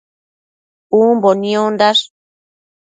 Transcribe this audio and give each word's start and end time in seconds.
Umbo 1.01 1.29
niondash 1.41 2.03